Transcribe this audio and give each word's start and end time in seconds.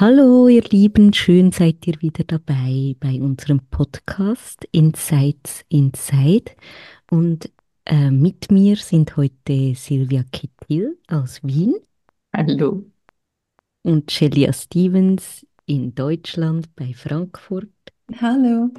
Hallo 0.00 0.48
ihr 0.48 0.62
Lieben, 0.62 1.12
schön 1.12 1.52
seid 1.52 1.86
ihr 1.86 2.00
wieder 2.00 2.24
dabei 2.24 2.96
bei 3.00 3.20
unserem 3.20 3.60
Podcast 3.70 4.66
Insights 4.72 5.62
Inside. 5.68 6.52
Und 7.10 7.50
äh, 7.84 8.10
mit 8.10 8.50
mir 8.50 8.76
sind 8.76 9.18
heute 9.18 9.74
Silvia 9.74 10.24
Kittil 10.32 10.96
aus 11.06 11.40
Wien. 11.42 11.74
Hallo. 12.34 12.82
Und 13.82 14.10
Shelia 14.10 14.54
Stevens 14.54 15.46
in 15.66 15.94
Deutschland 15.94 16.74
bei 16.76 16.94
Frankfurt. 16.94 17.68
Hallo. 18.22 18.70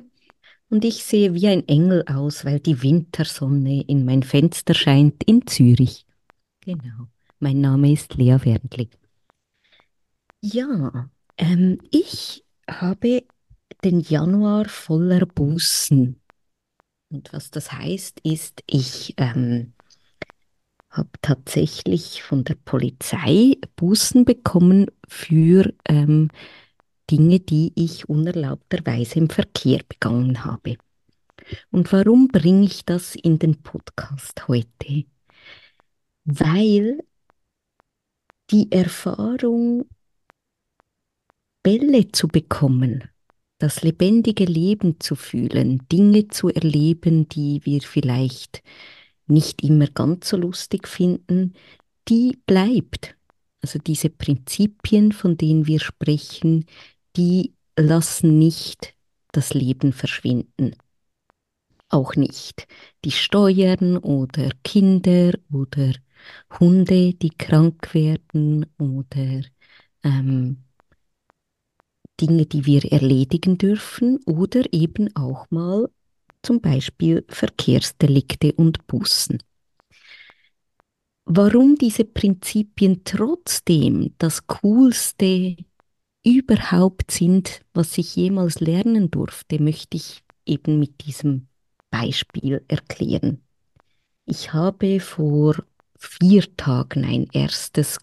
Und 0.71 0.83
ich 0.83 1.03
sehe 1.03 1.35
wie 1.35 1.49
ein 1.49 1.67
Engel 1.67 2.03
aus, 2.07 2.45
weil 2.45 2.59
die 2.59 2.81
Wintersonne 2.81 3.83
in 3.83 4.05
mein 4.05 4.23
Fenster 4.23 4.73
scheint 4.73 5.23
in 5.25 5.45
Zürich. 5.45 6.03
Genau. 6.61 7.09
Mein 7.37 7.61
Name 7.61 7.91
ist 7.91 8.15
Lea 8.15 8.37
Wernli. 8.43 8.89
Ja, 10.41 11.09
ähm, 11.37 11.79
ich 11.91 12.43
habe 12.67 13.23
den 13.83 13.99
Januar 13.99 14.67
voller 14.67 15.25
Bußen. 15.25 16.19
Und 17.09 17.33
was 17.33 17.51
das 17.51 17.71
heißt, 17.71 18.21
ist, 18.23 18.63
ich 18.65 19.13
ähm, 19.17 19.73
habe 20.89 21.09
tatsächlich 21.21 22.23
von 22.23 22.43
der 22.43 22.55
Polizei 22.55 23.57
Bußen 23.75 24.25
bekommen 24.25 24.87
für 25.07 25.73
ähm, 25.87 26.29
Dinge, 27.09 27.39
die 27.39 27.73
ich 27.75 28.09
unerlaubterweise 28.09 29.19
im 29.19 29.29
Verkehr 29.29 29.81
begangen 29.87 30.43
habe. 30.43 30.77
Und 31.69 31.91
warum 31.91 32.29
bringe 32.29 32.65
ich 32.65 32.85
das 32.85 33.15
in 33.15 33.37
den 33.37 33.61
Podcast 33.61 34.47
heute? 34.47 35.05
Weil 36.25 37.03
die 38.49 38.71
Erfahrung 38.71 39.85
Bälle 41.63 42.11
zu 42.11 42.27
bekommen, 42.27 43.03
das 43.59 43.83
lebendige 43.83 44.45
Leben 44.45 44.99
zu 44.99 45.15
fühlen, 45.15 45.87
Dinge 45.91 46.27
zu 46.27 46.49
erleben, 46.49 47.29
die 47.29 47.61
wir 47.63 47.81
vielleicht 47.81 48.63
nicht 49.27 49.63
immer 49.63 49.87
ganz 49.87 50.29
so 50.29 50.37
lustig 50.37 50.87
finden, 50.87 51.53
die 52.07 52.39
bleibt. 52.45 53.15
Also 53.61 53.77
diese 53.77 54.09
Prinzipien, 54.09 55.11
von 55.11 55.37
denen 55.37 55.67
wir 55.67 55.79
sprechen, 55.79 56.65
die 57.15 57.53
lassen 57.77 58.39
nicht 58.39 58.95
das 59.31 59.53
Leben 59.53 59.93
verschwinden. 59.93 60.75
Auch 61.89 62.15
nicht 62.15 62.67
die 63.05 63.11
Steuern 63.11 63.97
oder 63.97 64.49
Kinder 64.63 65.33
oder 65.51 65.93
Hunde, 66.59 67.13
die 67.13 67.29
krank 67.29 67.93
werden 67.93 68.65
oder 68.79 69.41
ähm, 70.03 70.57
Dinge, 72.21 72.45
die 72.45 72.65
wir 72.65 72.91
erledigen 72.91 73.57
dürfen 73.57 74.19
oder 74.25 74.61
eben 74.71 75.15
auch 75.15 75.49
mal 75.49 75.89
zum 76.43 76.61
Beispiel 76.61 77.25
Verkehrsdelikte 77.27 78.53
und 78.53 78.85
Bussen. 78.87 79.41
Warum 81.25 81.75
diese 81.75 82.05
Prinzipien 82.05 83.01
trotzdem 83.03 84.13
das 84.17 84.45
Coolste 84.47 85.55
überhaupt 86.23 87.11
sind, 87.11 87.61
was 87.73 87.97
ich 87.97 88.15
jemals 88.15 88.59
lernen 88.59 89.09
durfte, 89.09 89.61
möchte 89.61 89.97
ich 89.97 90.23
eben 90.45 90.79
mit 90.79 91.05
diesem 91.05 91.47
Beispiel 91.89 92.63
erklären. 92.67 93.41
Ich 94.25 94.53
habe 94.53 94.99
vor 94.99 95.55
vier 95.97 96.55
Tagen 96.55 97.05
ein 97.05 97.27
erstes, 97.33 97.97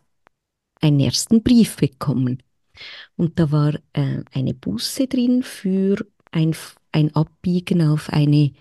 einen 0.81 1.01
ersten 1.01 1.43
Brief 1.43 1.77
bekommen 1.77 2.43
und 3.17 3.39
da 3.39 3.51
war 3.51 3.75
äh, 3.93 4.23
eine 4.33 4.55
Busse 4.55 5.07
drin 5.07 5.43
für 5.43 6.05
ein, 6.31 6.55
ein 6.93 7.15
Abbiegen 7.15 7.83
auf 7.83 8.11
eine, 8.11 8.53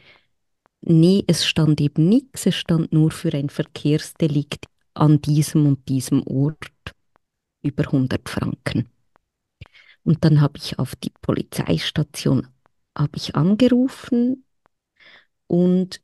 nee, 0.82 1.24
es 1.28 1.46
stand 1.46 1.82
eben 1.82 2.08
nichts, 2.10 2.46
es 2.46 2.56
stand 2.56 2.94
nur 2.94 3.12
für 3.12 3.34
ein 3.34 3.50
Verkehrsdelikt 3.50 4.66
an 4.94 5.22
diesem 5.22 5.66
und 5.68 5.88
diesem 5.88 6.24
Ort 6.24 6.72
über 7.62 7.84
100 7.84 8.28
Franken. 8.28 8.90
Und 10.04 10.24
dann 10.24 10.42
habe 10.42 10.58
ich 10.58 10.80
auf 10.80 10.96
die 10.96 11.12
Polizeistation 11.22 12.48
ich 13.16 13.36
angerufen 13.36 14.44
und 15.48 16.02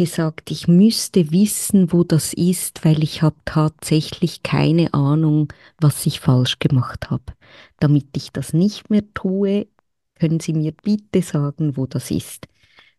gesagt, 0.00 0.50
ich 0.50 0.66
müsste 0.66 1.30
wissen, 1.30 1.92
wo 1.92 2.04
das 2.04 2.32
ist, 2.32 2.86
weil 2.86 3.02
ich 3.02 3.20
habe 3.20 3.36
tatsächlich 3.44 4.42
keine 4.42 4.94
Ahnung, 4.94 5.52
was 5.78 6.06
ich 6.06 6.20
falsch 6.20 6.58
gemacht 6.58 7.10
habe. 7.10 7.34
Damit 7.80 8.06
ich 8.16 8.32
das 8.32 8.54
nicht 8.54 8.88
mehr 8.88 9.02
tue, 9.12 9.66
können 10.14 10.40
Sie 10.40 10.54
mir 10.54 10.72
bitte 10.72 11.20
sagen, 11.20 11.76
wo 11.76 11.84
das 11.84 12.10
ist. 12.10 12.48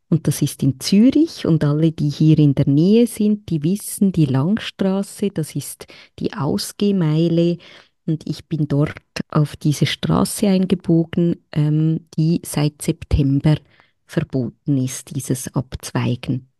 Und 0.09 0.27
das 0.27 0.43
ist 0.43 0.61
in 0.61 0.79
Zürich 0.79 1.47
und 1.47 1.63
alle, 1.63 1.91
die 1.91 2.09
hier 2.09 2.37
in 2.37 2.53
der 2.53 2.67
Nähe 2.67 3.07
sind, 3.07 3.49
die 3.49 3.63
wissen, 3.63 4.11
die 4.11 4.27
Langstraße, 4.27 5.31
das 5.31 5.55
ist 5.55 5.87
die 6.19 6.33
Ausgehmeile 6.33 7.57
und 8.05 8.29
ich 8.29 8.45
bin 8.45 8.67
dort 8.67 9.01
auf 9.29 9.55
diese 9.55 9.87
Straße 9.87 10.47
eingebogen, 10.47 11.43
ähm, 11.51 12.05
die 12.15 12.41
seit 12.45 12.79
September 12.83 13.55
verboten 14.05 14.77
ist, 14.77 15.15
dieses 15.15 15.51
Abzweigen. 15.55 16.50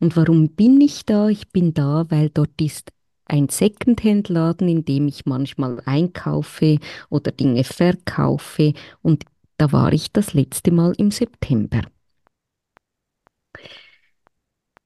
Und 0.00 0.16
warum 0.16 0.50
bin 0.50 0.80
ich 0.80 1.04
da? 1.04 1.28
Ich 1.28 1.48
bin 1.50 1.74
da, 1.74 2.06
weil 2.08 2.30
dort 2.30 2.60
ist 2.60 2.90
ein 3.24 3.48
Secondhand-Laden, 3.48 4.68
in 4.68 4.84
dem 4.84 5.08
ich 5.08 5.26
manchmal 5.26 5.82
einkaufe 5.84 6.78
oder 7.10 7.30
Dinge 7.32 7.64
verkaufe. 7.64 8.72
Und 9.02 9.24
da 9.58 9.72
war 9.72 9.92
ich 9.92 10.12
das 10.12 10.34
letzte 10.34 10.70
Mal 10.70 10.92
im 10.96 11.10
September. 11.10 11.82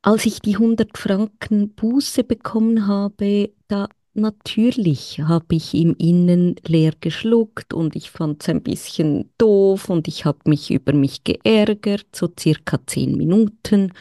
Als 0.02 0.26
ich 0.26 0.40
die 0.40 0.54
100 0.54 0.98
Franken 0.98 1.74
Buße 1.74 2.24
bekommen 2.24 2.88
habe, 2.88 3.50
da 3.68 3.88
natürlich 4.14 5.20
habe 5.20 5.54
ich 5.54 5.74
im 5.74 5.94
Innen 5.96 6.56
leer 6.66 6.92
geschluckt 7.00 7.72
und 7.72 7.94
ich 7.94 8.10
fand 8.10 8.42
es 8.42 8.48
ein 8.48 8.62
bisschen 8.62 9.30
doof 9.38 9.88
und 9.88 10.08
ich 10.08 10.24
habe 10.24 10.40
mich 10.46 10.72
über 10.72 10.92
mich 10.92 11.22
geärgert, 11.22 12.06
so 12.12 12.28
circa 12.38 12.84
zehn 12.84 13.16
Minuten 13.16 13.92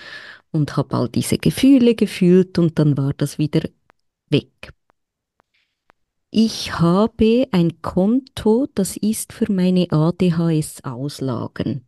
und 0.51 0.77
habe 0.77 0.95
all 0.95 1.09
diese 1.09 1.37
Gefühle 1.37 1.95
gefühlt 1.95 2.57
und 2.59 2.77
dann 2.77 2.97
war 2.97 3.13
das 3.13 3.37
wieder 3.37 3.61
weg. 4.29 4.73
Ich 6.29 6.79
habe 6.79 7.47
ein 7.51 7.81
Konto, 7.81 8.67
das 8.73 8.95
ist 8.95 9.33
für 9.33 9.51
meine 9.51 9.91
ADHS-Auslagen. 9.91 11.85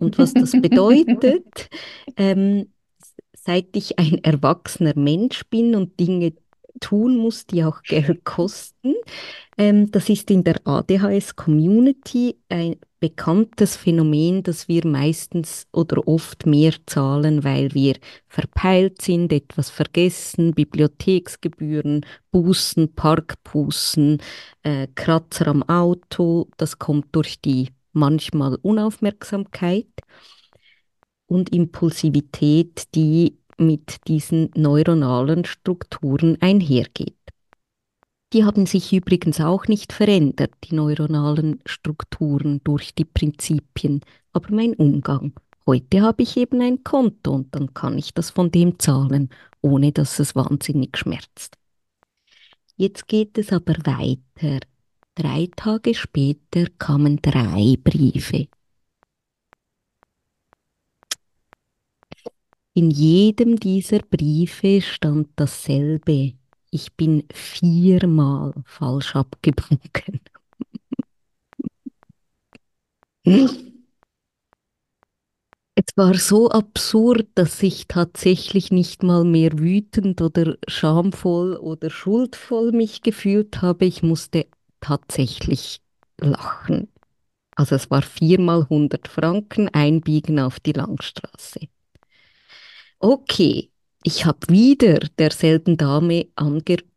Und 0.00 0.18
was 0.18 0.34
das 0.34 0.52
bedeutet, 0.60 1.68
ähm, 2.16 2.72
seit 3.32 3.76
ich 3.76 3.98
ein 3.98 4.22
erwachsener 4.24 4.94
Mensch 4.96 5.44
bin 5.48 5.76
und 5.76 6.00
Dinge 6.00 6.32
tun 6.80 7.16
muss, 7.18 7.46
die 7.46 7.62
auch 7.62 7.82
Geld 7.82 8.24
kosten. 8.24 8.94
Ähm, 9.56 9.90
das 9.92 10.08
ist 10.08 10.30
in 10.30 10.42
der 10.42 10.66
ADHS-Community 10.66 12.36
ein 12.48 12.76
bekanntes 13.04 13.76
Phänomen, 13.76 14.42
dass 14.42 14.66
wir 14.66 14.86
meistens 14.86 15.66
oder 15.72 16.08
oft 16.08 16.46
mehr 16.46 16.72
zahlen, 16.86 17.44
weil 17.44 17.74
wir 17.74 17.96
verpeilt 18.28 19.02
sind, 19.02 19.30
etwas 19.30 19.68
vergessen, 19.68 20.54
Bibliotheksgebühren, 20.54 22.06
Bußen, 22.30 22.94
Parkbußen, 22.94 24.22
äh, 24.62 24.88
Kratzer 24.94 25.48
am 25.48 25.62
Auto. 25.64 26.48
Das 26.56 26.78
kommt 26.78 27.14
durch 27.14 27.42
die 27.42 27.68
manchmal 27.92 28.54
Unaufmerksamkeit 28.62 29.92
und 31.26 31.52
Impulsivität, 31.52 32.84
die 32.94 33.36
mit 33.58 34.08
diesen 34.08 34.50
neuronalen 34.56 35.44
Strukturen 35.44 36.38
einhergeht. 36.40 37.23
Die 38.34 38.42
haben 38.42 38.66
sich 38.66 38.92
übrigens 38.92 39.40
auch 39.40 39.68
nicht 39.68 39.92
verändert, 39.92 40.52
die 40.64 40.74
neuronalen 40.74 41.60
Strukturen 41.66 42.60
durch 42.64 42.92
die 42.92 43.04
Prinzipien, 43.04 44.00
aber 44.32 44.52
mein 44.52 44.74
Umgang. 44.74 45.34
Heute 45.66 46.02
habe 46.02 46.24
ich 46.24 46.36
eben 46.36 46.60
ein 46.60 46.82
Konto 46.82 47.32
und 47.32 47.54
dann 47.54 47.72
kann 47.74 47.96
ich 47.96 48.12
das 48.12 48.30
von 48.30 48.50
dem 48.50 48.80
zahlen, 48.80 49.30
ohne 49.62 49.92
dass 49.92 50.18
es 50.18 50.34
wahnsinnig 50.34 50.98
schmerzt. 50.98 51.56
Jetzt 52.76 53.06
geht 53.06 53.38
es 53.38 53.52
aber 53.52 53.74
weiter. 53.84 54.58
Drei 55.14 55.48
Tage 55.54 55.94
später 55.94 56.66
kamen 56.76 57.22
drei 57.22 57.76
Briefe. 57.84 58.48
In 62.72 62.90
jedem 62.90 63.60
dieser 63.60 64.00
Briefe 64.00 64.80
stand 64.80 65.28
dasselbe. 65.36 66.34
Ich 66.74 66.92
bin 66.96 67.22
viermal 67.32 68.52
falsch 68.66 69.14
abgebogen. 69.14 70.20
Es 75.76 75.96
war 75.96 76.14
so 76.14 76.50
absurd, 76.50 77.28
dass 77.34 77.62
ich 77.62 77.86
tatsächlich 77.88 78.70
nicht 78.72 79.02
mal 79.02 79.24
mehr 79.24 79.58
wütend 79.58 80.20
oder 80.20 80.56
schamvoll 80.68 81.56
oder 81.56 81.90
schuldvoll 81.90 82.72
mich 82.72 83.02
gefühlt 83.02 83.60
habe. 83.62 83.84
Ich 83.84 84.02
musste 84.02 84.46
tatsächlich 84.80 85.80
lachen. 86.20 86.88
Also 87.56 87.76
es 87.76 87.90
war 87.90 88.02
viermal 88.02 88.66
100 88.68 89.08
Franken 89.08 89.68
einbiegen 89.68 90.40
auf 90.40 90.60
die 90.60 90.72
Langstraße. 90.72 91.60
Okay, 93.00 93.70
ich 94.06 94.26
habe 94.26 94.48
wieder 94.48 94.98
derselben 95.18 95.78
Dame 95.78 96.26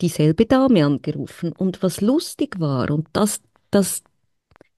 dieselbe 0.01 0.45
Dame 0.45 0.85
angerufen. 0.85 1.53
Und 1.53 1.81
was 1.81 2.01
lustig 2.01 2.59
war, 2.59 2.91
und 2.91 3.07
das, 3.13 3.41
das 3.71 4.03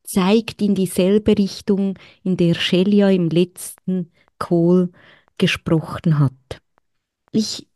zeigt 0.03 0.61
in 0.61 0.75
dieselbe 0.75 1.37
Richtung, 1.37 1.97
in 2.23 2.37
der 2.37 2.53
Shelia 2.53 3.09
im 3.09 3.29
letzten 3.29 4.11
Call 4.37 4.91
gesprochen 5.39 6.19
hat. 6.19 6.61
Ich, 7.31 7.67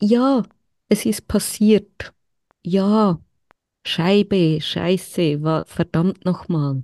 ja, 0.00 0.42
es 0.88 1.06
ist 1.06 1.28
passiert. 1.28 2.12
Ja, 2.64 3.20
Scheibe, 3.84 4.60
Scheiße, 4.60 5.42
war, 5.42 5.64
verdammt 5.66 6.24
nochmal. 6.24 6.82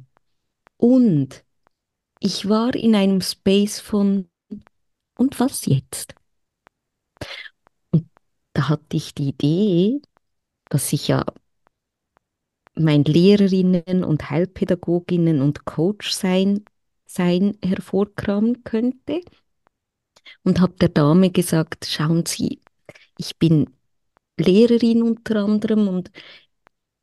Und 0.76 1.44
ich 2.20 2.48
war 2.48 2.74
in 2.76 2.94
einem 2.94 3.20
Space 3.22 3.80
von, 3.80 4.28
und 5.16 5.40
was 5.40 5.66
jetzt? 5.66 6.14
Da 8.58 8.68
hatte 8.68 8.96
ich 8.96 9.14
die 9.14 9.28
Idee, 9.28 10.02
dass 10.68 10.92
ich 10.92 11.06
ja 11.06 11.24
mein 12.74 13.04
Lehrerinnen 13.04 14.02
und 14.02 14.30
Heilpädagoginnen 14.30 15.42
und 15.42 15.64
Coach 15.64 16.10
sein, 16.10 16.64
sein 17.06 17.56
hervorkramen 17.64 18.64
könnte. 18.64 19.20
Und 20.42 20.58
habe 20.60 20.74
der 20.80 20.88
Dame 20.88 21.30
gesagt, 21.30 21.86
schauen 21.86 22.26
Sie, 22.26 22.60
ich 23.16 23.38
bin 23.38 23.70
Lehrerin 24.36 25.04
unter 25.04 25.36
anderem 25.36 25.86
und 25.86 26.10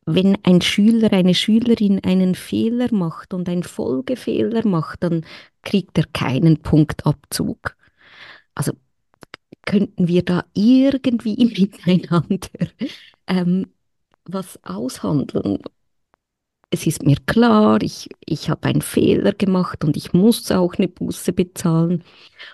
wenn 0.05 0.37
ein 0.43 0.59
Schüler, 0.59 1.13
eine 1.13 1.35
Schülerin 1.35 2.03
einen 2.03 2.35
Fehler 2.35 2.93
macht 2.93 3.33
und 3.33 3.47
einen 3.47 3.63
Folgefehler 3.63 4.67
macht, 4.67 5.03
dann 5.03 5.25
kriegt 5.61 5.97
er 5.97 6.05
keinen 6.11 6.61
Punktabzug. 6.61 7.77
Also 8.55 8.73
könnten 9.65 10.07
wir 10.07 10.23
da 10.23 10.45
irgendwie 10.53 11.45
miteinander 11.85 12.49
ähm, 13.27 13.67
was 14.25 14.63
aushandeln. 14.63 15.59
Es 16.71 16.85
ist 16.87 17.03
mir 17.03 17.17
klar, 17.25 17.81
ich, 17.81 18.09
ich 18.25 18.49
habe 18.49 18.67
einen 18.67 18.81
Fehler 18.81 19.31
gemacht 19.33 19.83
und 19.83 19.95
ich 19.95 20.13
muss 20.13 20.51
auch 20.51 20.73
eine 20.75 20.87
Buße 20.89 21.31
bezahlen. 21.31 22.03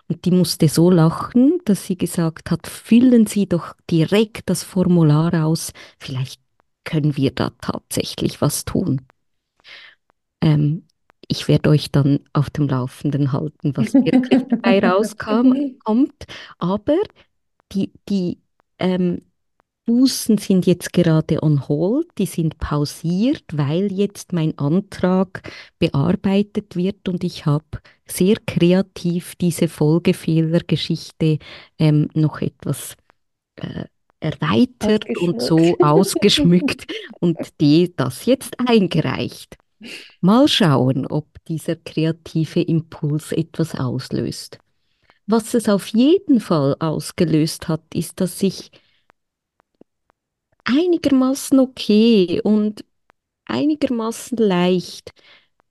Und 0.10 0.26
die 0.26 0.32
musste 0.32 0.70
so 0.70 0.92
lachen, 0.92 1.60
dass 1.66 1.86
sie 1.88 1.98
gesagt 1.98 2.52
hat, 2.52 2.68
füllen 2.68 3.28
Sie 3.28 3.48
doch 3.48 3.76
direkt 3.90 4.50
das 4.50 4.64
Formular 4.64 5.46
aus, 5.46 5.74
vielleicht 6.00 6.42
können 6.86 7.18
wir 7.18 7.32
da 7.32 7.52
tatsächlich 7.62 8.42
was 8.42 8.66
tun. 8.66 9.02
Ähm, 10.42 10.86
ich 11.32 11.48
werde 11.48 11.70
euch 11.70 11.92
dann 11.92 12.20
auf 12.34 12.50
dem 12.50 12.68
Laufenden 12.68 13.32
halten, 13.32 13.72
was 13.78 13.94
wirklich 13.94 14.44
dabei 14.50 14.80
rauskam, 14.86 15.54
kommt. 15.84 16.26
Aber 16.60 16.98
die, 17.72 17.90
die 18.10 18.40
ähm, 18.80 19.22
Bußen 19.86 20.38
sind 20.38 20.66
jetzt 20.68 20.92
gerade 20.92 21.42
on 21.42 21.70
hold, 21.70 22.08
die 22.18 22.26
sind 22.26 22.58
pausiert, 22.58 23.46
weil 23.54 23.92
jetzt 23.94 24.34
mein 24.34 24.58
Antrag 24.58 25.50
bearbeitet 25.80 26.76
wird 26.76 27.08
und 27.08 27.24
ich 27.24 27.46
habe 27.46 27.80
sehr 28.06 28.36
kreativ 28.46 29.36
diese 29.36 29.70
Folgefehlergeschichte 29.70 31.40
ähm, 31.80 32.10
noch 32.14 32.42
etwas 32.42 32.98
äh, 33.56 33.86
erweitert 34.20 35.06
und 35.18 35.42
so 35.42 35.78
ausgeschmückt 35.80 36.92
und 37.22 37.38
die 37.62 37.96
das 37.96 38.26
jetzt 38.26 38.60
eingereicht. 38.60 39.61
Mal 40.22 40.48
schauen, 40.48 41.06
ob 41.08 41.28
dieser 41.46 41.76
kreative 41.76 42.62
Impuls 42.62 43.32
etwas 43.32 43.76
auslöst. 43.76 44.60
Was 45.28 45.54
es 45.54 45.70
auf 45.70 45.88
jeden 45.88 46.40
Fall 46.40 46.76
ausgelöst 46.80 47.68
hat, 47.68 47.84
ist, 47.94 48.20
dass 48.20 48.42
ich 48.44 48.72
einigermaßen 50.66 51.60
okay 51.60 52.42
und 52.44 52.84
einigermaßen 53.46 54.38
leicht, 54.38 55.14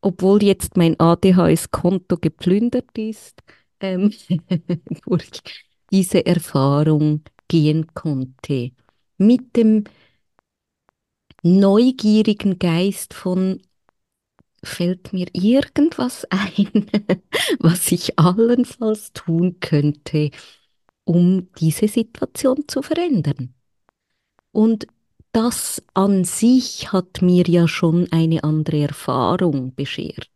obwohl 0.00 0.42
jetzt 0.42 0.76
mein 0.76 0.98
ADHS-Konto 0.98 2.16
geplündert 2.18 2.96
ist, 2.96 3.42
ähm, 3.80 4.12
durch 5.06 5.30
diese 5.90 6.24
Erfahrung 6.26 7.22
gehen 7.48 7.86
konnte. 7.94 8.72
Mit 9.18 9.56
dem 9.56 9.84
neugierigen 11.42 12.58
Geist 12.58 13.14
von, 13.14 13.60
fällt 14.62 15.12
mir 15.12 15.26
irgendwas 15.32 16.24
ein, 16.30 16.86
was 17.58 17.90
ich 17.92 18.18
allenfalls 18.18 19.12
tun 19.12 19.58
könnte, 19.60 20.30
um 21.04 21.52
diese 21.54 21.88
Situation 21.88 22.64
zu 22.68 22.82
verändern. 22.82 23.54
Und 24.52 24.86
das 25.32 25.82
an 25.94 26.24
sich 26.24 26.92
hat 26.92 27.22
mir 27.22 27.44
ja 27.46 27.68
schon 27.68 28.10
eine 28.10 28.42
andere 28.44 28.82
Erfahrung 28.82 29.74
beschert. 29.74 30.30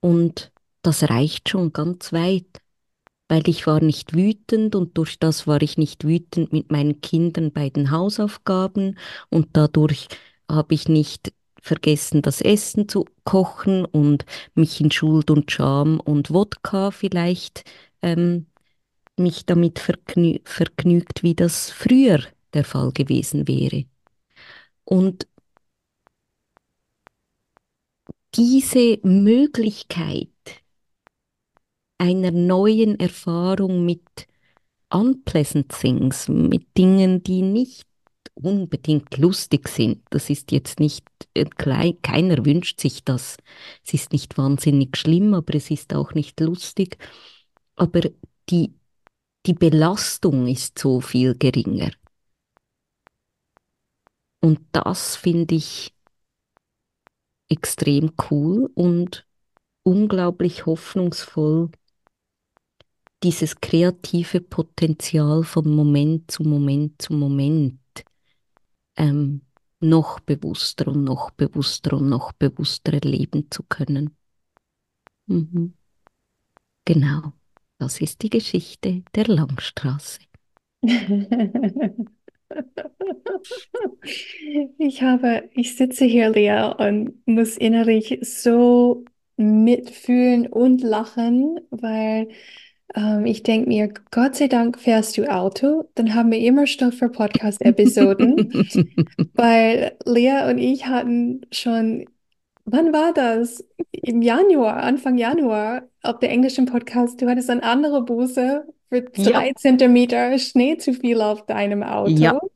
Und 0.00 0.52
das 0.82 1.04
reicht 1.04 1.48
schon 1.48 1.72
ganz 1.72 2.12
weit, 2.12 2.60
weil 3.28 3.48
ich 3.48 3.66
war 3.66 3.80
nicht 3.82 4.14
wütend 4.14 4.74
und 4.74 4.96
durch 4.96 5.18
das 5.18 5.46
war 5.46 5.60
ich 5.62 5.76
nicht 5.76 6.04
wütend 6.04 6.52
mit 6.52 6.70
meinen 6.70 7.00
Kindern 7.00 7.52
bei 7.52 7.70
den 7.70 7.90
Hausaufgaben 7.90 8.98
und 9.28 9.48
dadurch 9.52 10.08
habe 10.50 10.74
ich 10.74 10.88
nicht 10.88 11.32
vergessen, 11.68 12.22
das 12.22 12.40
Essen 12.40 12.88
zu 12.88 13.04
kochen 13.24 13.84
und 13.84 14.24
mich 14.54 14.80
in 14.80 14.90
Schuld 14.90 15.30
und 15.30 15.50
Scham 15.50 16.00
und 16.00 16.32
Wodka 16.32 16.90
vielleicht 16.90 17.64
ähm, 18.02 18.46
mich 19.16 19.46
damit 19.46 19.78
vergnü 19.78 20.40
vergnügt, 20.44 21.22
wie 21.22 21.34
das 21.34 21.70
früher 21.70 22.20
der 22.54 22.64
Fall 22.64 22.92
gewesen 22.92 23.46
wäre. 23.46 23.84
Und 24.84 25.28
diese 28.34 28.98
Möglichkeit 29.02 30.28
einer 31.98 32.30
neuen 32.30 32.98
Erfahrung 33.00 33.84
mit 33.84 34.28
unpleasant 34.90 35.68
things, 35.68 36.28
mit 36.28 36.76
Dingen, 36.76 37.22
die 37.22 37.42
nicht 37.42 37.87
unbedingt 38.42 39.18
lustig 39.18 39.68
sind. 39.68 40.02
Das 40.10 40.30
ist 40.30 40.52
jetzt 40.52 40.80
nicht, 40.80 41.04
äh, 41.34 41.44
keiner 42.02 42.44
wünscht 42.44 42.80
sich 42.80 43.04
das. 43.04 43.36
Es 43.84 43.94
ist 43.94 44.12
nicht 44.12 44.38
wahnsinnig 44.38 44.96
schlimm, 44.96 45.34
aber 45.34 45.54
es 45.54 45.70
ist 45.70 45.94
auch 45.94 46.14
nicht 46.14 46.40
lustig. 46.40 46.98
Aber 47.76 48.00
die 48.50 48.72
die 49.48 49.54
Belastung 49.54 50.46
ist 50.46 50.78
so 50.78 51.00
viel 51.00 51.34
geringer. 51.34 51.90
Und 54.40 54.60
das 54.72 55.16
finde 55.16 55.54
ich 55.54 55.94
extrem 57.48 58.12
cool 58.30 58.70
und 58.74 59.26
unglaublich 59.84 60.66
hoffnungsvoll, 60.66 61.70
dieses 63.22 63.60
kreative 63.60 64.42
Potenzial 64.42 65.42
von 65.44 65.74
Moment 65.74 66.30
zu 66.30 66.42
Moment 66.42 67.00
zu 67.00 67.14
Moment 67.14 67.80
ähm, 68.98 69.42
noch 69.80 70.20
bewusster 70.20 70.88
und 70.88 71.04
noch 71.04 71.30
bewusster 71.30 71.96
und 71.96 72.08
noch 72.08 72.32
bewusster 72.32 72.92
erleben 72.92 73.46
zu 73.50 73.62
können. 73.62 74.16
Mhm. 75.26 75.74
Genau. 76.84 77.32
Das 77.78 78.00
ist 78.00 78.22
die 78.22 78.30
Geschichte 78.30 79.04
der 79.14 79.26
Langstraße. 79.26 80.20
Ich 84.78 85.02
habe, 85.02 85.50
ich 85.54 85.76
sitze 85.76 86.04
hier, 86.04 86.30
Lea, 86.30 86.72
und 86.78 87.26
muss 87.26 87.56
innerlich 87.56 88.18
so 88.22 89.04
mitfühlen 89.36 90.46
und 90.46 90.82
lachen, 90.82 91.60
weil 91.70 92.28
Ähm, 92.94 93.26
ich 93.26 93.42
denke 93.42 93.68
mir, 93.68 93.92
Gott 94.10 94.36
sei 94.36 94.48
Dank 94.48 94.78
fährst 94.78 95.16
du 95.18 95.30
Auto, 95.30 95.88
dann 95.94 96.14
haben 96.14 96.30
wir 96.30 96.38
immer 96.38 96.66
Stoff 96.66 96.94
für 96.94 97.08
Podcast-Episoden, 97.08 98.66
weil 99.34 99.96
Lea 100.04 100.48
und 100.50 100.58
ich 100.58 100.86
hatten 100.86 101.42
schon, 101.52 102.06
wann 102.64 102.92
war 102.92 103.12
das? 103.12 103.64
Im 103.92 104.22
Januar, 104.22 104.78
Anfang 104.78 105.18
Januar, 105.18 105.82
auf 106.02 106.18
der 106.18 106.30
englischen 106.30 106.66
Podcast, 106.66 107.20
du 107.20 107.28
hattest 107.28 107.50
eine 107.50 107.62
andere 107.62 108.02
Buße 108.02 108.64
für 108.88 109.04
Ja, 109.16 109.32
drei 109.32 109.52
Zentimeter 109.52 110.38
Schnee 110.38 110.78
zu 110.78 110.94
viel 110.94 111.20
auf 111.20 111.44
deinem 111.46 111.82
ja. 112.06 112.34
Auto. 112.34 112.50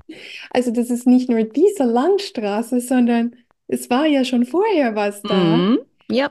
Also 0.50 0.70
das 0.70 0.90
ist 0.90 1.06
nicht 1.06 1.28
nur 1.28 1.44
diese 1.44 1.84
Landstraße, 1.84 2.80
sondern 2.80 3.36
es 3.68 3.90
war 3.90 4.06
ja 4.06 4.24
schon 4.24 4.44
vorher 4.44 4.94
was 4.94 5.22
da. 5.22 5.34
Mhm. 5.34 5.78
Ja. 6.10 6.30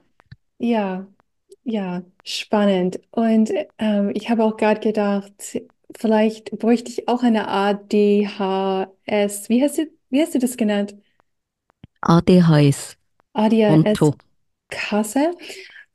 Ja, 0.60 1.08
ja, 1.64 2.04
spannend. 2.24 3.00
Und 3.12 3.52
ähm, 3.78 4.12
ich 4.14 4.30
habe 4.30 4.44
auch 4.44 4.58
gerade 4.58 4.80
gedacht, 4.80 5.32
vielleicht 5.98 6.52
bräuchte 6.60 6.92
ich 6.92 7.08
auch 7.08 7.24
eine 7.24 7.48
ADHS. 7.48 9.50
Wie 9.50 9.64
hast 9.64 9.78
du, 9.78 9.88
wie 10.10 10.22
hast 10.22 10.36
du 10.36 10.40
das 10.40 10.58
genannt? 10.58 10.96
ADHS, 12.04 12.96
Konto. 13.66 14.16
ADHS-Kasse. 14.72 15.36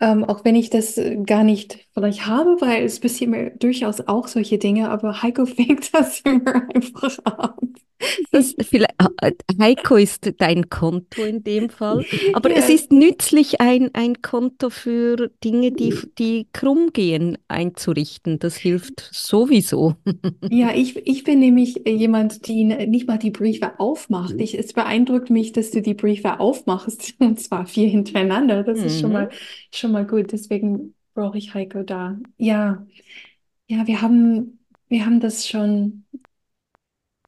Ähm, 0.01 0.25
auch 0.25 0.45
wenn 0.45 0.57
ich 0.57 0.71
das 0.71 0.99
äh, 0.99 1.17
gar 1.25 1.45
nicht 1.45 1.86
vielleicht 1.97 2.27
habe, 2.27 2.57
weil 2.61 2.85
es 2.85 3.01
passiert 3.01 3.31
mir 3.31 3.51
durchaus 3.53 4.01
auch 4.09 4.29
solche 4.29 4.59
Dinge, 4.59 4.91
aber 4.91 5.23
Heiko 5.23 5.47
fängt 5.47 5.93
das 5.95 6.21
immer 6.23 6.69
einfach 6.75 7.19
ab. 7.25 7.59
Das 8.31 8.55
äh, 9.21 9.33
Heiko 9.61 9.97
ist 9.97 10.33
dein 10.39 10.69
Konto 10.69 11.25
in 11.25 11.43
dem 11.45 11.71
Fall, 11.71 12.05
aber 12.33 12.55
es 12.55 12.69
Ja. 12.69 12.69
ist 12.69 12.93
nützlich, 12.93 13.61
ein, 13.61 13.91
ein 13.95 14.23
Konto 14.23 14.71
für 14.71 15.31
Dinge, 15.45 15.73
die, 15.73 15.95
die 16.19 16.49
krumm 16.53 16.93
gehen, 16.93 17.39
einzurichten. 17.49 18.39
Das 18.39 18.57
hilft 18.57 19.09
sowieso. 19.13 19.97
Ja, 20.49 20.73
ich, 20.75 20.97
ich 21.09 21.25
bin 21.25 21.41
nämlich 21.41 21.83
jemand, 21.87 22.47
die 22.47 22.63
nicht 22.65 23.09
mal 23.09 23.19
die 23.19 23.33
Briefe 23.33 23.81
aufmacht. 23.81 24.41
Ich, 24.41 24.57
es 24.57 24.73
beeindruckt 24.73 25.29
mich, 25.29 25.51
dass 25.53 25.73
du 25.73 25.83
die 25.83 25.95
Briefe 25.95 26.39
aufmachst, 26.39 27.17
und 27.21 27.41
zwar 27.41 27.67
vier 27.67 27.89
hintereinander. 27.89 28.63
Das 28.63 28.85
ist 28.85 29.01
schon 29.01 29.11
Mhm. 29.11 29.13
mal, 29.13 29.31
schon 29.75 29.91
mal 29.93 30.07
gut. 30.07 30.31
Deswegen 30.33 30.95
brauche 31.17 31.39
ich 31.39 31.55
Heiko 31.55 31.83
da. 31.83 32.19
Ja, 32.37 32.87
ja, 33.69 33.87
wir 33.87 34.03
haben, 34.03 34.61
wir 34.89 35.07
haben 35.07 35.21
das 35.21 35.49
schon 35.49 36.05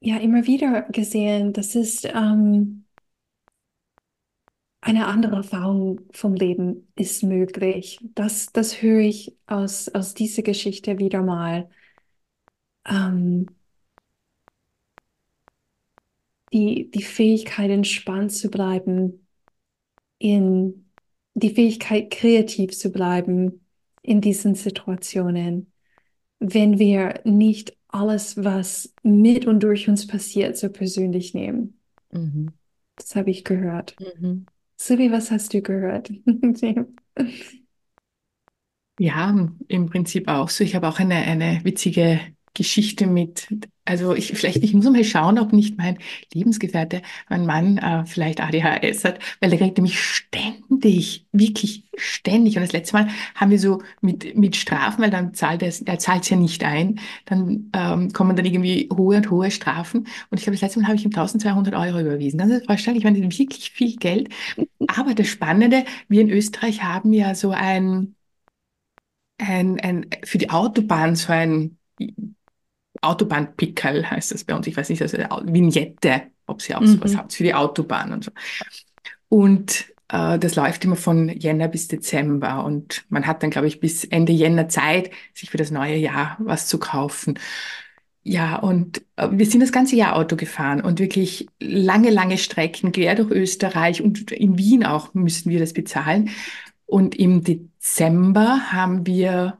ja 0.01 0.17
immer 0.17 0.45
wieder 0.47 0.83
gesehen. 0.83 1.53
Das 1.53 1.75
ist 1.75 2.05
ähm, 2.05 2.85
eine 4.81 5.07
andere 5.07 5.37
Erfahrung 5.37 6.01
vom 6.11 6.35
Leben 6.35 6.91
ist 6.95 7.23
möglich. 7.23 7.99
Das, 8.15 8.51
das 8.53 8.81
höre 8.81 9.01
ich 9.01 9.35
aus, 9.47 9.89
aus 9.89 10.13
dieser 10.13 10.43
Geschichte 10.43 10.99
wieder 10.99 11.21
mal. 11.23 11.69
Ähm, 12.85 13.47
die, 16.53 16.89
die 16.91 17.03
Fähigkeit, 17.03 17.69
entspannt 17.71 18.31
zu 18.31 18.49
bleiben, 18.49 19.27
in 20.19 20.89
die 21.33 21.51
Fähigkeit, 21.51 22.11
kreativ 22.11 22.77
zu 22.77 22.91
bleiben 22.91 23.65
in 24.01 24.21
diesen 24.21 24.55
Situationen, 24.55 25.71
wenn 26.39 26.79
wir 26.79 27.21
nicht 27.25 27.77
alles, 27.89 28.43
was 28.43 28.93
mit 29.03 29.45
und 29.47 29.61
durch 29.61 29.89
uns 29.89 30.07
passiert, 30.07 30.57
so 30.57 30.69
persönlich 30.69 31.33
nehmen. 31.33 31.79
Mhm. 32.11 32.49
Das 32.95 33.15
habe 33.15 33.31
ich 33.31 33.43
gehört. 33.43 33.95
Mhm. 33.99 34.45
Silvi, 34.77 35.11
was 35.11 35.31
hast 35.31 35.53
du 35.53 35.61
gehört? 35.61 36.11
Ja, 38.99 39.33
im 39.69 39.85
Prinzip 39.87 40.27
auch 40.27 40.49
so. 40.49 40.63
Ich 40.63 40.75
habe 40.75 40.87
auch 40.87 40.99
eine, 40.99 41.15
eine 41.15 41.63
witzige 41.63 42.19
Geschichte 42.53 43.07
mit, 43.07 43.47
also 43.85 44.13
ich 44.13 44.33
vielleicht, 44.37 44.57
ich 44.63 44.73
muss 44.73 44.85
mal 44.89 45.03
schauen, 45.05 45.39
ob 45.39 45.53
nicht 45.53 45.77
mein 45.77 45.97
Lebensgefährte, 46.33 47.01
mein 47.29 47.45
Mann, 47.45 47.77
äh, 47.77 48.05
vielleicht 48.05 48.41
ADHS 48.41 49.05
hat, 49.05 49.19
weil 49.39 49.51
der 49.51 49.59
kriegt 49.59 49.77
nämlich 49.77 49.99
ständig, 50.01 50.48
wirklich 51.31 51.85
ständig. 51.95 52.55
Und 52.57 52.63
das 52.63 52.71
letzte 52.73 52.93
Mal 52.95 53.07
haben 53.35 53.51
wir 53.51 53.59
so 53.59 53.81
mit, 54.01 54.35
mit 54.37 54.55
Strafen, 54.55 55.01
weil 55.03 55.09
dann 55.11 55.33
zahlt 55.33 55.61
er, 55.61 55.73
er 55.85 55.99
zahlt 55.99 56.23
es 56.23 56.29
ja 56.29 56.37
nicht 56.37 56.63
ein, 56.63 56.99
dann 57.25 57.69
ähm, 57.73 58.11
kommen 58.13 58.35
dann 58.35 58.45
irgendwie 58.45 58.89
hohe 58.93 59.17
und 59.17 59.29
hohe 59.31 59.51
Strafen. 59.51 60.07
Und 60.29 60.37
ich 60.37 60.43
glaube, 60.43 60.55
das 60.55 60.61
letzte 60.61 60.79
Mal 60.79 60.87
habe 60.87 60.97
ich 60.97 61.05
ihm 61.05 61.11
1200 61.11 61.75
Euro 61.75 61.99
überwiesen. 61.99 62.39
Kannst 62.39 62.55
du 62.55 62.59
dir 62.59 62.65
vorstellen? 62.65 62.97
Ich 62.97 63.03
meine, 63.03 63.19
das 63.21 63.27
ist 63.33 63.39
wirklich 63.39 63.71
viel 63.71 63.95
Geld. 63.97 64.29
Aber 64.87 65.13
das 65.15 65.27
Spannende, 65.27 65.85
wir 66.07 66.21
in 66.21 66.29
Österreich 66.29 66.83
haben 66.83 67.13
ja 67.13 67.35
so 67.35 67.51
ein, 67.51 68.15
ein, 69.37 69.79
ein, 69.79 70.05
für 70.25 70.37
die 70.37 70.49
Autobahn 70.49 71.15
so 71.15 71.31
ein 71.31 71.77
Autobahnpickerl 73.01 74.09
heißt 74.09 74.31
das 74.33 74.43
bei 74.43 74.55
uns. 74.55 74.67
Ich 74.67 74.75
weiß 74.75 74.89
nicht, 74.89 75.01
also 75.01 75.17
Vignette, 75.17 76.23
ob 76.47 76.61
sie 76.61 76.75
auch 76.75 76.85
sowas 76.85 77.13
Mhm. 77.13 77.17
habt, 77.17 77.33
für 77.33 77.43
die 77.43 77.53
Autobahn 77.53 78.11
und 78.13 78.25
so. 78.25 78.31
Und 79.29 79.88
das 80.09 80.55
läuft 80.55 80.83
immer 80.85 80.95
von 80.95 81.29
Jänner 81.29 81.67
bis 81.67 81.87
Dezember. 81.87 82.63
Und 82.65 83.05
man 83.09 83.27
hat 83.27 83.43
dann, 83.43 83.51
glaube 83.51 83.67
ich, 83.67 83.79
bis 83.79 84.03
Ende 84.03 84.33
Jänner 84.33 84.67
Zeit, 84.67 85.11
sich 85.33 85.49
für 85.51 85.57
das 85.57 85.71
neue 85.71 85.95
Jahr 85.97 86.37
was 86.39 86.67
zu 86.67 86.79
kaufen. 86.79 87.39
Ja, 88.23 88.57
und 88.57 89.01
äh, 89.15 89.29
wir 89.31 89.45
sind 89.45 89.61
das 89.61 89.71
ganze 89.71 89.95
Jahr 89.95 90.15
Auto 90.15 90.35
gefahren 90.35 90.81
und 90.81 90.99
wirklich 90.99 91.47
lange, 91.59 92.09
lange 92.09 92.37
Strecken 92.37 92.91
quer 92.91 93.15
durch 93.15 93.31
Österreich 93.31 94.01
und 94.01 94.31
in 94.31 94.57
Wien 94.57 94.85
auch 94.85 95.13
müssen 95.13 95.49
wir 95.49 95.59
das 95.59 95.73
bezahlen. 95.73 96.29
Und 96.85 97.15
im 97.15 97.43
Dezember 97.43 98.71
haben 98.71 99.05
wir 99.05 99.59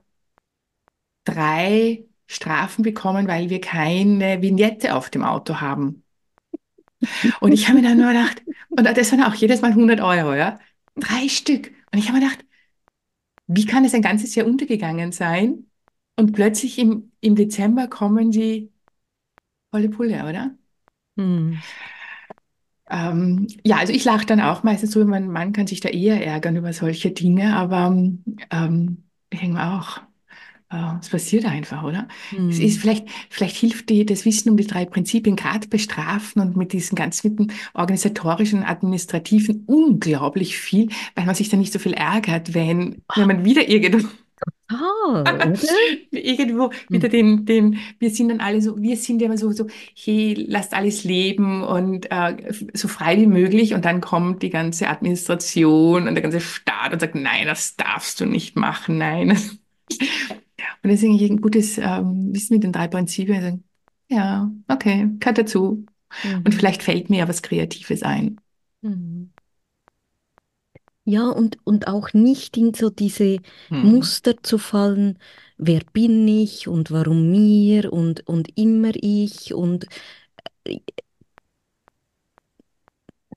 drei 1.24 2.06
Strafen 2.27 2.84
bekommen, 2.84 3.27
weil 3.27 3.50
wir 3.50 3.62
keine 3.62 4.41
Vignette 4.41 4.96
auf 4.96 5.10
dem 5.10 5.24
Auto 5.24 5.62
haben. 5.62 6.03
Und 7.39 7.51
ich 7.51 7.68
habe 7.68 7.79
mir 7.79 7.88
dann 7.88 7.98
nur 7.98 8.08
gedacht, 8.08 8.41
und 8.70 8.84
das 8.86 9.12
waren 9.12 9.24
auch 9.24 9.34
jedes 9.36 9.62
Mal 9.62 9.74
100 9.74 10.01
Euro, 10.01 10.34
ja, 10.34 10.60
drei 10.96 11.29
Stück. 11.29 11.72
Und 11.91 12.00
ich 12.00 12.08
habe 12.10 12.20
mir 12.20 12.25
gedacht, 12.25 12.46
wie 13.48 13.65
kann 13.65 13.86
es 13.86 13.94
ein 13.94 14.01
ganzes 14.01 14.36
Jahr 14.36 14.48
untergegangen 14.48 15.12
sein? 15.12 15.65
Und 16.15 16.34
plötzlich 16.34 16.77
im, 16.77 17.12
im 17.22 17.36
Dezember 17.36 17.88
kommen 17.88 18.32
die 18.32 18.72
volle 19.72 19.89
Pulle, 19.89 20.27
oder? 20.27 20.56
Mhm. 21.15 21.60
Ähm, 22.89 23.48
ja, 23.63 23.77
also 23.77 23.94
ich 23.94 24.03
lache 24.03 24.25
dann 24.25 24.41
auch 24.41 24.63
meistens 24.63 24.91
so, 24.91 25.06
mein 25.06 25.29
Mann 25.29 25.53
kann 25.53 25.68
sich 25.68 25.79
da 25.79 25.89
eher 25.89 26.25
ärgern 26.25 26.56
über 26.56 26.74
solche 26.74 27.12
Dinge, 27.12 27.56
aber 27.56 27.88
ähm, 28.51 29.03
ich 29.29 29.39
denke 29.39 29.62
auch, 29.62 30.01
es 31.01 31.09
passiert 31.09 31.45
einfach, 31.45 31.83
oder? 31.83 32.07
Es 32.47 32.59
ist 32.59 32.77
Mhm. 32.77 32.81
vielleicht, 32.81 33.07
vielleicht 33.29 33.55
hilft 33.55 33.89
dir 33.89 34.05
das 34.05 34.25
Wissen 34.25 34.49
um 34.51 34.57
die 34.57 34.67
drei 34.67 34.85
Prinzipien, 34.85 35.35
gerade 35.35 35.67
bei 35.67 35.77
Strafen 35.79 36.41
und 36.41 36.55
mit 36.57 36.73
diesen 36.73 36.95
ganz 36.95 37.23
mit 37.23 37.39
dem 37.39 37.47
organisatorischen, 37.73 38.63
administrativen 38.63 39.63
unglaublich 39.65 40.57
viel, 40.57 40.89
weil 41.15 41.25
man 41.25 41.35
sich 41.35 41.49
dann 41.49 41.59
nicht 41.59 41.73
so 41.73 41.79
viel 41.79 41.93
ärgert, 41.93 42.53
wenn, 42.53 43.01
wenn 43.15 43.27
man 43.27 43.45
wieder 43.45 43.67
irgendwo 43.67 44.07
oder? 45.25 45.53
Irgendwo 46.11 46.71
wieder 46.89 47.09
den, 47.09 47.45
den, 47.45 47.79
wir 47.99 48.09
sind 48.09 48.29
dann 48.29 48.39
alle 48.39 48.61
so, 48.61 48.77
wir 48.81 48.97
sind 48.97 49.21
ja 49.21 49.27
immer 49.27 49.38
so, 49.38 49.51
so, 49.51 49.67
hey, 49.95 50.33
lasst 50.47 50.73
alles 50.73 51.03
leben 51.03 51.63
und 51.63 52.07
äh, 52.11 52.53
so 52.73 52.88
frei 52.88 53.17
wie 53.17 53.27
möglich. 53.27 53.73
Und 53.73 53.85
dann 53.85 54.01
kommt 54.01 54.43
die 54.43 54.49
ganze 54.49 54.88
Administration 54.88 56.07
und 56.07 56.15
der 56.15 56.21
ganze 56.23 56.41
Staat 56.41 56.93
und 56.93 56.99
sagt, 56.99 57.15
nein, 57.15 57.45
das 57.45 57.75
darfst 57.75 58.19
du 58.21 58.25
nicht 58.25 58.55
machen, 58.55 58.97
nein. 58.97 59.38
Und 60.84 60.89
deswegen 60.89 61.20
ein 61.20 61.42
gutes 61.42 61.78
ähm, 61.78 62.34
Wissen 62.34 62.56
mit 62.56 62.63
den 62.63 62.72
drei 62.74 62.88
Prinzipien. 62.88 63.44
Also, 63.44 63.60
ja, 64.10 64.51
okay, 64.68 65.10
gehört 65.20 65.38
dazu. 65.39 65.86
Und 66.46 66.54
Mhm. 66.54 66.56
vielleicht 66.56 66.84
fällt 66.84 67.10
mir 67.10 67.20
ja 67.20 67.28
was 67.30 67.42
Kreatives 67.42 68.04
ein. 68.04 68.42
Mhm. 68.82 69.30
Ja, 71.06 71.28
und, 71.30 71.58
und 71.66 71.88
auch 71.88 72.13
nicht 72.13 72.56
in 72.58 72.74
so 72.74 72.89
diese 72.89 73.39
Hm. 73.70 73.80
Muster 73.82 74.44
zu 74.44 74.58
fallen, 74.60 75.18
wer 75.58 75.82
bin 75.94 76.28
ich 76.28 76.68
und 76.68 76.92
warum 76.92 77.32
mir 77.32 77.92
und, 77.92 78.28
und 78.28 78.50
immer 78.58 78.92
ich 78.96 79.54
und 79.54 79.88
äh, 80.66 80.80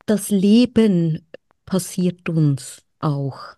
das 0.06 0.30
Leben 0.30 1.26
passiert 1.66 2.28
uns 2.28 2.84
auch. 3.00 3.56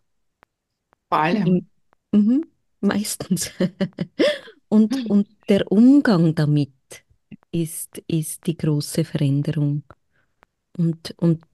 Vor 1.09 1.19
allem. 1.21 1.45
Im, 1.45 1.69
mhm, 2.13 2.45
meistens. 2.85 3.51
Und, 4.69 5.09
und 5.09 5.29
der 5.49 5.71
Umgang 5.71 6.35
damit 6.35 6.73
ist, 7.53 7.99
ist 8.09 8.45
die 8.47 8.57
große 8.57 9.05
Veränderung. 9.05 9.85
Und, 10.77 11.15
und, 11.19 11.45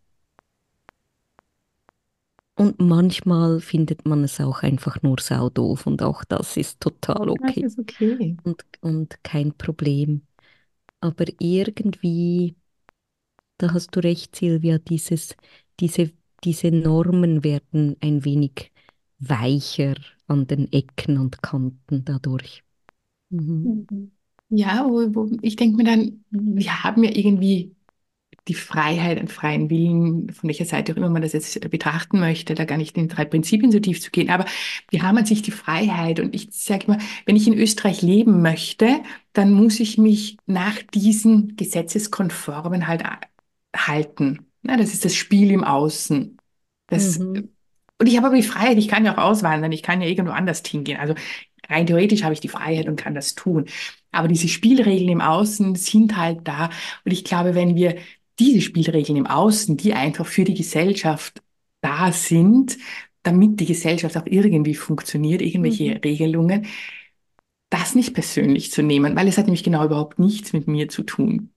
und 2.55 2.81
manchmal 2.81 3.61
findet 3.61 4.07
man 4.07 4.25
es 4.25 4.41
auch 4.41 4.63
einfach 4.63 5.03
nur 5.03 5.21
saudoof 5.21 5.87
und 5.87 6.03
auch 6.03 6.25
das 6.25 6.57
ist 6.57 6.81
total 6.81 7.27
Das 7.27 7.29
okay 7.29 7.61
ist 7.61 7.79
okay. 7.79 8.37
und, 8.45 8.65
und 8.81 9.23
kein 9.23 9.53
Problem. 9.53 10.23
Aber 11.01 11.25
irgendwie, 11.39 12.57
da 13.59 13.73
hast 13.73 13.95
du 13.97 14.01
recht, 14.01 14.37
Silvia, 14.37 14.79
dieses, 14.79 15.37
diese, 15.79 16.13
diese 16.45 16.71
Normen 16.71 17.45
werden 17.45 17.97
ein 18.01 18.25
wenig 18.25 18.73
weicher 19.19 19.95
an 20.31 20.47
den 20.47 20.73
Ecken 20.73 21.19
und 21.19 21.43
Kanten 21.43 22.05
dadurch. 22.05 22.65
Mhm. 23.31 24.13
Ja, 24.49 24.85
wo, 24.89 25.15
wo 25.15 25.31
ich 25.43 25.57
denke 25.57 25.77
mir 25.77 25.85
dann, 25.85 26.25
wir 26.31 26.83
haben 26.83 27.05
ja 27.05 27.11
irgendwie 27.15 27.77
die 28.49 28.55
Freiheit, 28.55 29.19
einen 29.19 29.29
freien 29.29 29.71
Willen, 29.71 30.31
von 30.33 30.49
welcher 30.49 30.65
Seite 30.67 30.93
auch 30.93 30.97
immer 30.97 31.11
man 31.11 31.23
das 31.23 31.33
jetzt 31.35 31.61
betrachten 31.71 32.21
möchte, 32.21 32.55
da 32.55 32.65
gar 32.65 32.79
nicht 32.79 32.97
in 32.97 33.09
drei 33.09 33.25
Prinzipien 33.27 33.73
so 33.73 33.81
tief 33.81 34.01
zu 34.03 34.11
gehen, 34.11 34.31
aber 34.31 34.47
wir 34.91 35.03
haben 35.03 35.19
an 35.19 35.27
sich 35.27 35.43
die 35.43 35.53
Freiheit 35.53 36.21
und 36.21 36.35
ich 36.35 36.49
sage 36.53 36.87
immer, 36.87 36.99
wenn 37.27 37.37
ich 37.37 37.47
in 37.49 37.55
Österreich 37.59 38.03
leben 38.03 38.43
möchte, 38.43 39.03
dann 39.35 39.53
muss 39.53 39.81
ich 39.81 39.99
mich 39.99 40.39
nach 40.47 40.79
diesen 40.95 41.57
Gesetzeskonformen 41.57 42.89
halt 42.89 43.05
halten. 43.77 44.47
Ja, 44.63 44.77
das 44.77 44.93
ist 44.95 45.05
das 45.05 45.15
Spiel 45.15 45.51
im 45.51 45.65
Außen. 45.65 46.39
Das, 46.89 47.19
Mhm. 47.19 47.51
Und 48.01 48.07
ich 48.09 48.17
habe 48.17 48.29
aber 48.29 48.37
die 48.37 48.43
Freiheit, 48.43 48.79
ich 48.79 48.89
kann 48.89 49.05
ja 49.05 49.15
auch 49.15 49.23
auswandern, 49.23 49.73
ich 49.73 49.83
kann 49.85 50.03
ja 50.03 50.09
irgendwo 50.09 50.33
anders 50.33 50.63
hingehen. 50.67 50.99
Also 50.99 51.15
rein 51.69 51.87
theoretisch 51.87 52.23
habe 52.23 52.35
ich 52.35 52.41
die 52.41 52.49
Freiheit 52.49 52.89
und 52.89 52.97
kann 52.97 53.15
das 53.15 53.35
tun. 53.35 53.67
Aber 54.13 54.29
diese 54.29 54.49
Spielregeln 54.49 55.11
im 55.11 55.21
Außen 55.21 55.77
sind 55.77 56.17
halt 56.17 56.49
da. 56.49 56.71
Und 57.05 57.13
ich 57.13 57.25
glaube, 57.25 57.55
wenn 57.55 57.77
wir 57.77 57.97
diese 58.39 58.63
Spielregeln 58.63 59.19
im 59.19 59.27
Außen, 59.27 59.77
die 59.77 59.95
einfach 59.95 60.27
für 60.27 60.45
die 60.45 60.55
Gesellschaft 60.55 61.43
da 61.83 62.11
sind, 62.13 62.79
damit 63.23 63.61
die 63.61 63.67
Gesellschaft 63.67 64.17
auch 64.17 64.27
irgendwie 64.27 64.75
funktioniert, 64.75 65.43
irgendwelche 65.43 65.95
Mhm. 65.95 66.03
Regelungen, 66.05 66.67
das 67.71 67.95
nicht 67.95 68.15
persönlich 68.15 68.73
zu 68.73 68.83
nehmen, 68.83 69.15
weil 69.17 69.29
es 69.29 69.39
hat 69.39 69.47
nämlich 69.47 69.65
genau 69.65 69.85
überhaupt 69.85 70.19
nichts 70.19 70.53
mit 70.53 70.67
mir 70.67 70.89
zu 70.89 71.03
tun. 71.03 71.53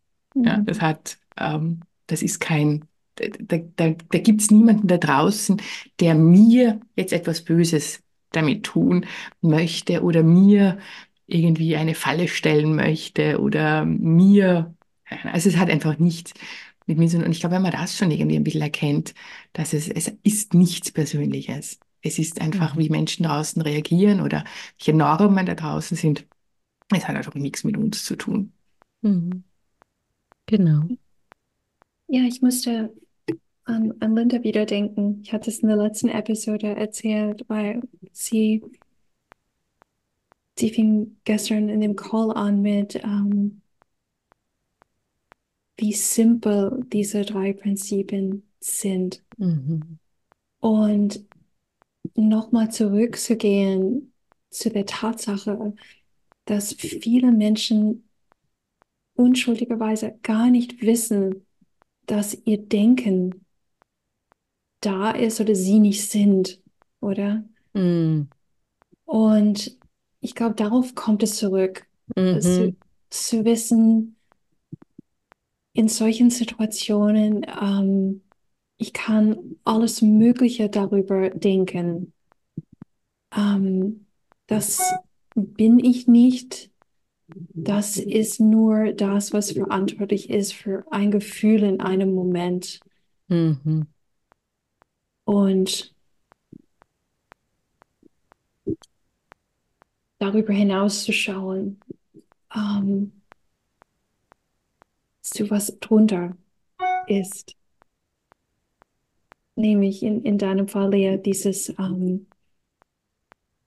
Ja, 0.46 0.58
Mhm. 0.58 0.66
das 0.66 0.82
hat, 0.82 1.18
ähm, 1.38 1.82
das 2.08 2.22
ist 2.22 2.40
kein, 2.40 2.86
da, 3.16 3.58
da, 3.76 3.90
da 4.12 4.18
gibt 4.20 4.42
es 4.42 4.52
niemanden 4.52 4.88
da 4.88 4.98
draußen, 4.98 5.62
der 6.00 6.16
mir 6.16 6.80
jetzt 6.96 7.14
etwas 7.14 7.42
Böses 7.44 8.02
damit 8.32 8.64
tun 8.64 9.06
möchte 9.42 10.04
oder 10.04 10.24
mir 10.24 10.80
irgendwie 11.28 11.76
eine 11.76 11.96
Falle 11.96 12.28
stellen 12.28 12.76
möchte 12.76 13.40
oder 13.40 13.86
mir, 13.86 14.76
also 15.24 15.50
es 15.50 15.58
hat 15.58 15.70
einfach 15.70 15.98
nichts 16.00 16.34
mit 16.86 16.98
mir 16.98 17.08
zu 17.08 17.18
tun. 17.18 17.26
Und 17.26 17.32
ich 17.32 17.40
glaube, 17.40 17.56
wenn 17.56 17.62
man 17.62 17.72
das 17.72 17.98
schon 17.98 18.12
irgendwie 18.12 18.36
ein 18.36 18.44
bisschen 18.44 18.62
erkennt, 18.62 19.14
dass 19.54 19.74
es, 19.74 19.88
es 19.90 20.12
ist 20.24 20.54
nichts 20.54 20.92
Persönliches. 20.92 21.80
Es 22.02 22.20
ist 22.20 22.42
einfach, 22.42 22.76
Mhm. 22.76 22.80
wie 22.80 22.90
Menschen 22.90 23.24
draußen 23.26 23.62
reagieren 23.62 24.20
oder 24.22 24.44
welche 24.78 24.94
Normen 24.98 25.46
da 25.46 25.56
draußen 25.56 25.96
sind. 25.96 26.26
Es 26.94 27.08
hat 27.08 27.16
einfach 27.16 27.36
nichts 27.36 27.64
mit 27.64 27.78
uns 27.78 28.04
zu 28.06 28.16
tun. 28.18 28.54
Mhm. 29.02 29.44
Genau. 30.48 30.88
Ja, 32.08 32.22
ich 32.24 32.42
musste 32.42 32.94
an, 33.66 33.94
an 34.00 34.16
Linda 34.16 34.44
wieder 34.44 34.66
denken. 34.66 35.22
Ich 35.24 35.34
hatte 35.34 35.50
es 35.50 35.60
in 35.60 35.70
der 35.70 35.78
letzten 35.78 36.10
Episode 36.10 36.76
erzählt, 36.76 37.46
weil 37.48 37.82
sie, 38.12 38.64
sie 40.58 40.70
fing 40.70 41.18
gestern 41.24 41.70
in 41.70 41.82
dem 41.82 41.96
Call 41.96 42.32
an 42.32 42.62
mit, 42.62 42.96
ähm, 43.04 43.62
wie 45.78 45.94
simpel 45.94 46.86
diese 46.92 47.24
drei 47.24 47.54
Prinzipien 47.54 48.48
sind. 48.60 49.24
Mhm. 49.38 50.00
Und 50.60 51.26
nochmal 52.16 52.72
zurückzugehen 52.72 54.14
zu 54.50 54.70
der 54.70 54.86
Tatsache, 54.86 55.74
dass 56.46 56.74
viele 56.74 57.32
Menschen 57.32 58.08
unschuldigerweise 59.16 60.18
gar 60.22 60.50
nicht 60.50 60.82
wissen, 60.82 61.46
dass 62.06 62.38
ihr 62.46 62.58
Denken 62.58 63.43
da 64.86 65.12
ist 65.12 65.40
oder 65.42 65.56
sie 65.56 65.80
nicht 65.80 66.10
sind, 66.10 66.62
oder? 67.02 67.44
Mhm. 67.74 68.28
Und 69.06 69.78
ich 70.22 70.36
glaube, 70.36 70.56
darauf 70.56 70.96
kommt 70.96 71.24
es 71.24 71.38
zurück, 71.38 71.88
zu, 72.40 72.70
Mhm. 72.70 72.78
zu 73.10 73.46
wissen, 73.46 74.16
in 75.74 75.88
solchen 75.88 76.30
Situationen, 76.30 77.46
ähm, 77.62 78.22
ich 78.78 78.94
kann 78.94 79.58
alles 79.64 80.02
Mögliche 80.02 80.70
darüber 80.70 81.30
denken. 81.30 82.14
Ähm, 83.36 84.06
das 84.48 84.80
bin 85.36 85.80
ich 85.80 86.08
nicht. 86.08 86.70
Das 87.28 87.98
ist 87.98 88.40
nur 88.40 88.94
das, 88.94 89.34
was 89.34 89.52
verantwortlich 89.52 90.30
ist 90.30 90.54
für 90.54 90.86
ein 90.92 91.12
Gefühl 91.12 91.64
in 91.64 91.82
einem 91.82 92.14
Moment. 92.14 92.80
Mhm. 93.30 93.93
Und 95.26 95.94
darüber 100.20 100.54
hinaus 100.54 101.04
zu 101.04 101.12
schauen, 101.12 101.80
ähm, 102.56 103.22
zu 105.22 105.50
was 105.50 105.80
drunter 105.80 106.38
ist. 107.08 107.56
Nämlich 109.56 110.02
in, 110.04 110.24
in 110.24 110.38
deinem 110.38 110.68
Fall, 110.68 110.92
Lea, 110.92 111.18
dieses 111.18 111.70
ähm, 111.78 112.28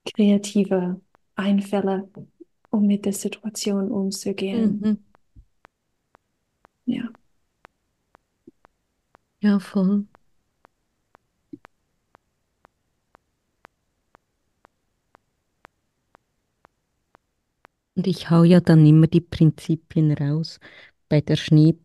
kreative 0.05 1.01
Einfälle, 1.35 2.09
um 2.71 2.87
mit 2.87 3.05
der 3.05 3.13
Situation 3.13 3.91
umzugehen. 3.91 4.81
Mhm. 4.81 5.05
Ja. 6.87 7.09
Ja, 9.41 9.59
voll. 9.61 10.07
Und 17.97 18.07
ich 18.07 18.31
hau 18.31 18.45
ja 18.45 18.61
dann 18.61 18.87
immer 18.87 19.07
die 19.09 19.21
Prinzipien 19.21 20.13
raus. 20.13 20.61
Bei 21.09 21.21
der 21.21 21.37
Schneegeschichte 21.37 21.81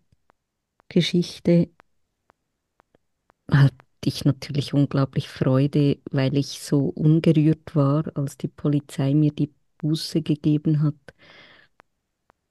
hatte 3.52 3.76
ich 4.06 4.26
natürlich 4.26 4.74
unglaublich 4.74 5.30
Freude, 5.30 6.00
weil 6.12 6.36
ich 6.38 6.60
so 6.62 6.86
ungerührt 6.88 7.76
war, 7.76 8.06
als 8.17 8.36
die 8.38 8.47
Polizei 8.47 9.13
mir 9.13 9.32
die 9.32 9.54
Buße 9.78 10.21
gegeben 10.24 10.82
hat. 10.82 10.95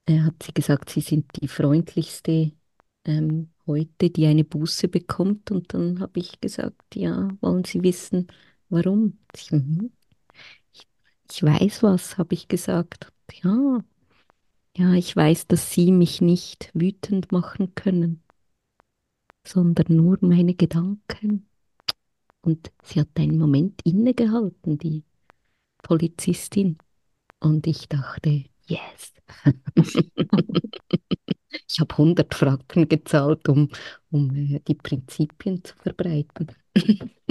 Er 0.05 0.25
hat 0.25 0.43
sie 0.43 0.53
gesagt, 0.53 0.89
sie 0.89 1.01
sind 1.01 1.25
die 1.41 1.47
freundlichste 1.47 2.51
ähm, 3.05 3.51
heute, 3.67 4.09
die 4.09 4.25
eine 4.27 4.43
Buße 4.43 4.87
bekommt. 4.87 5.51
Und 5.51 5.73
dann 5.73 5.99
habe 5.99 6.19
ich 6.19 6.39
gesagt, 6.41 6.95
ja, 6.95 7.29
wollen 7.41 7.63
Sie 7.63 7.83
wissen, 7.83 8.27
warum? 8.69 9.19
Sie, 9.35 9.55
"Mhm. 9.55 9.91
ich, 10.73 10.87
ich 11.31 11.43
weiß 11.43 11.83
was, 11.83 12.17
habe 12.17 12.33
ich 12.35 12.47
gesagt. 12.47 13.11
Ja, 13.33 13.83
ja, 14.77 14.93
ich 14.95 15.15
weiß, 15.15 15.47
dass 15.47 15.71
Sie 15.73 15.91
mich 15.93 16.21
nicht 16.21 16.71
wütend 16.73 17.31
machen 17.31 17.73
können, 17.75 18.23
sondern 19.45 19.95
nur 19.95 20.17
meine 20.21 20.55
Gedanken. 20.55 21.47
Und 22.41 22.71
sie 22.83 22.99
hat 23.01 23.09
einen 23.17 23.37
Moment 23.37 23.81
innegehalten, 23.85 24.77
die 24.77 25.03
Polizistin. 25.83 26.77
Und 27.39 27.67
ich 27.67 27.89
dachte, 27.89 28.45
yes. 28.67 29.13
Ich 31.67 31.79
habe 31.79 31.97
100 31.97 32.33
Franken 32.35 32.87
gezahlt, 32.87 33.47
um, 33.49 33.69
um 34.11 34.35
äh, 34.35 34.59
die 34.67 34.75
Prinzipien 34.75 35.63
zu 35.63 35.75
verbreiten. 35.77 36.47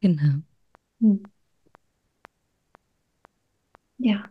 Genau. 0.00 0.42
Ja. 3.98 4.28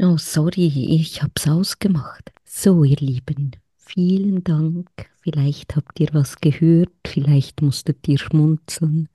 Oh, 0.00 0.16
sorry, 0.16 0.66
ich 0.66 1.22
hab's 1.22 1.48
ausgemacht. 1.48 2.32
So, 2.44 2.84
ihr 2.84 2.96
Lieben, 2.96 3.52
vielen 3.76 4.44
Dank. 4.44 4.88
Vielleicht 5.20 5.76
habt 5.76 6.00
ihr 6.00 6.08
was 6.12 6.36
gehört, 6.40 6.92
vielleicht 7.06 7.60
musstet 7.62 8.06
ihr 8.08 8.18
schmunzeln, 8.18 9.08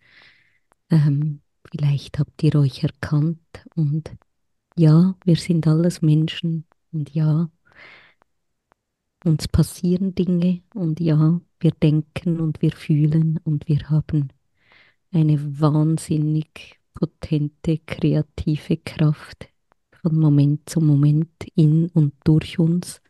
ähm, 0.89 1.41
vielleicht 1.71 2.19
habt 2.19 2.43
ihr 2.43 2.55
euch 2.55 2.83
erkannt. 2.83 3.39
Und 3.75 4.11
ja, 4.77 5.15
wir 5.25 5.35
sind 5.37 5.67
alles 5.67 6.01
Menschen. 6.01 6.65
Und 6.91 7.13
ja, 7.15 7.49
uns 9.25 9.47
passieren 9.47 10.15
Dinge. 10.15 10.61
Und 10.75 10.99
ja, 10.99 11.39
wir 11.59 11.71
denken 11.71 12.39
und 12.39 12.61
wir 12.61 12.71
fühlen 12.71 13.39
und 13.43 13.67
wir 13.67 13.89
haben 13.89 14.29
eine 15.11 15.59
wahnsinnig 15.59 16.79
potente, 16.93 17.79
kreative 17.79 18.77
Kraft 18.77 19.49
von 20.01 20.17
Moment 20.17 20.69
zu 20.69 20.81
Moment 20.81 21.31
in 21.55 21.89
und 21.89 22.13
durch 22.23 22.59
uns. 22.59 23.01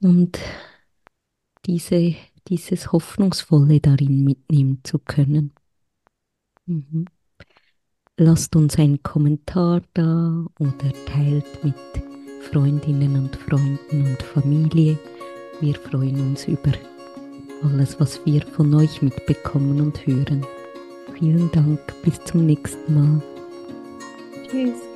Und 0.00 0.38
diese, 1.66 2.14
dieses 2.48 2.92
Hoffnungsvolle 2.92 3.80
darin 3.80 4.24
mitnehmen 4.24 4.80
zu 4.84 4.98
können. 4.98 5.52
Mhm. 6.66 7.06
Lasst 8.16 8.56
uns 8.56 8.76
einen 8.78 9.02
Kommentar 9.02 9.82
da 9.94 10.44
oder 10.58 10.92
teilt 11.06 11.64
mit 11.64 11.74
Freundinnen 12.50 13.16
und 13.16 13.36
Freunden 13.36 14.06
und 14.06 14.22
Familie. 14.22 14.98
Wir 15.60 15.74
freuen 15.74 16.20
uns 16.20 16.46
über 16.46 16.72
alles, 17.62 17.98
was 18.00 18.24
wir 18.24 18.42
von 18.42 18.74
euch 18.74 19.02
mitbekommen 19.02 19.80
und 19.80 20.06
hören. 20.06 20.44
Vielen 21.18 21.50
Dank, 21.50 21.80
bis 22.04 22.22
zum 22.24 22.46
nächsten 22.46 22.94
Mal. 22.94 23.20
Tschüss. 24.48 24.87